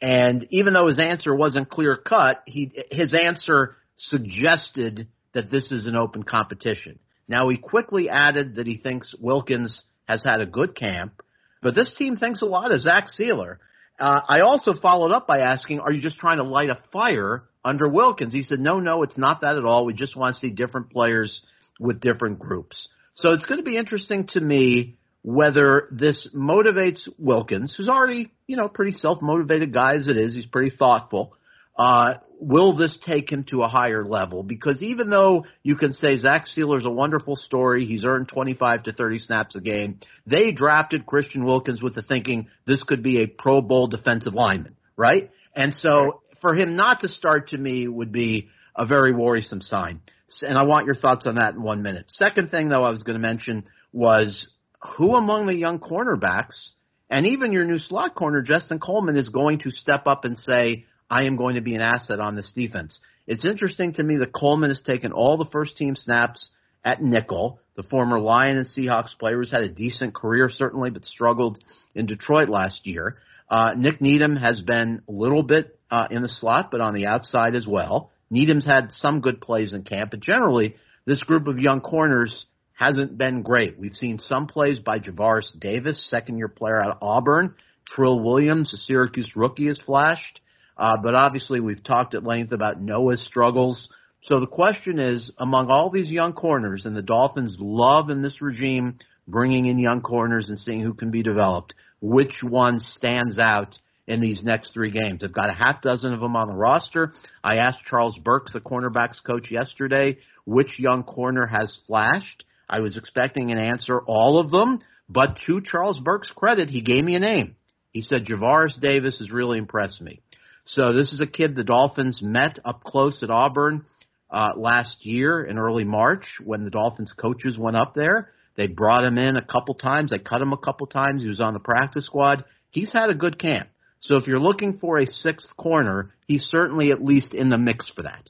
[0.02, 5.86] And even though his answer wasn't clear cut, he, his answer suggested that this is
[5.88, 7.00] an open competition.
[7.28, 11.22] Now he quickly added that he thinks Wilkins has had a good camp,
[11.62, 13.58] but this team thinks a lot of Zach Sieler.
[14.00, 17.44] Uh, I also followed up by asking, are you just trying to light a fire
[17.66, 18.34] under Wilkins?
[18.34, 19.86] He said, no, no, it's not that at all.
[19.86, 21.42] We just want to see different players
[21.80, 22.88] with different groups.
[23.16, 28.56] So it's going to be interesting to me whether this motivates Wilkins, who's already, you
[28.56, 30.34] know, pretty self-motivated guy as it is.
[30.36, 31.34] He's pretty thoughtful.
[31.78, 34.44] Uh, will this take him to a higher level?
[34.44, 38.94] Because even though you can say Zach Sieler's a wonderful story, he's earned 25 to
[38.94, 43.28] 30 snaps a game, they drafted Christian Wilkins with the thinking this could be a
[43.28, 45.32] Pro Bowl defensive lineman, right?
[45.56, 50.02] And so for him not to start to me would be a very worrisome sign.
[50.42, 52.06] And I want your thoughts on that in one minute.
[52.08, 54.52] Second thing though I was going to mention was
[54.98, 56.72] who among the young cornerbacks
[57.10, 60.86] and even your new slot corner, Justin Coleman, is going to step up and say,
[61.10, 63.00] I am going to be an asset on this defense.
[63.28, 66.50] It's interesting to me that Coleman has taken all the first team snaps
[66.84, 67.60] at nickel.
[67.76, 72.06] The former Lion and Seahawks player who's had a decent career certainly, but struggled in
[72.06, 73.18] Detroit last year.
[73.50, 77.08] Uh, Nik Needham has been a little bit uh, in the slot, but on the
[77.08, 78.12] outside as well.
[78.30, 83.18] Needham's had some good plays in camp, but generally this group of young corners hasn't
[83.18, 83.80] been great.
[83.80, 87.56] We've seen some plays by Javaris Davis, second year player out of Auburn.
[87.88, 90.42] Trill Williams, a Syracuse rookie, has flashed.
[90.78, 93.90] Uh, but obviously, we've talked at length about Noah's struggles.
[94.22, 98.42] So the question is, among all these young corners, and the Dolphins love in this
[98.42, 103.76] regime bringing in young corners and seeing who can be developed, which one stands out
[104.08, 105.22] in these next three games?
[105.24, 107.14] I've got a half dozen of them on the roster.
[107.44, 112.44] I asked Charles Burks, the cornerbacks coach, yesterday, which young corner has flashed.
[112.70, 117.04] I was expecting an answer, all of them, but to Charles Burke's credit, he gave
[117.04, 117.56] me a name.
[117.92, 120.22] He said Javaris Davis has really impressed me.
[120.68, 123.86] So this is a kid the Dolphins met up close at Auburn
[124.30, 128.32] uh, last year in early March when the Dolphins coaches went up there.
[128.58, 130.12] They brought him in a couple times.
[130.12, 131.24] They cut him a couple times.
[131.24, 132.44] He was on the practice squad.
[132.70, 133.70] He's had a good camp.
[134.00, 137.90] So if you're looking for a sixth corner, he's certainly at least in the mix
[137.90, 138.30] for that.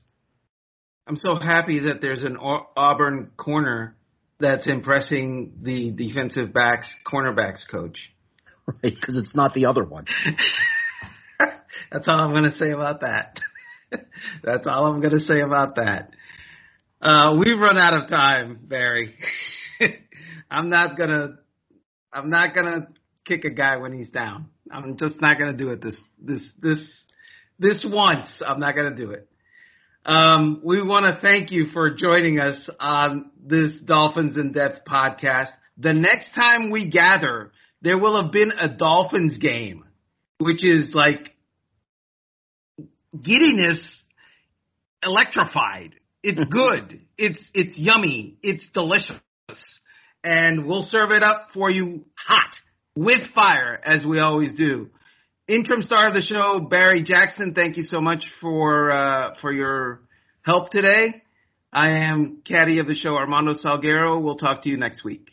[1.08, 3.96] I'm so happy that there's an Auburn corner
[4.40, 7.98] that's impressing the defensive backs, cornerbacks coach.
[8.84, 10.04] Right, because it's not the other one.
[11.92, 13.40] that's all I'm going to say about that.
[14.44, 16.12] that's all I'm going to say about that.
[17.02, 19.16] Uh, we've run out of time, Barry.
[20.52, 21.38] I'm not gonna,
[22.12, 22.88] I'm not gonna
[23.24, 24.48] kick a guy when he's down.
[24.72, 26.80] I'm just not gonna do it this, this, this,
[27.60, 28.42] this once.
[28.46, 29.30] I'm not gonna do it.
[30.06, 35.50] Um, we want to thank you for joining us on this Dolphins in Depth podcast.
[35.78, 39.84] The next time we gather, there will have been a Dolphins game,
[40.40, 41.36] which is like
[43.14, 43.80] giddiness
[45.04, 45.96] electrified.
[46.24, 47.02] It's good.
[47.18, 48.38] it's it's yummy.
[48.44, 49.20] It's delicious.
[50.24, 52.54] And we'll serve it up for you hot
[52.96, 54.90] with fire as we always do
[55.48, 57.54] interim star of the show, Barry Jackson.
[57.54, 60.02] Thank you so much for uh, for your
[60.42, 61.24] help today.
[61.72, 64.22] I am caddy of the show, Armando Salguero.
[64.22, 65.30] We'll talk to you next week.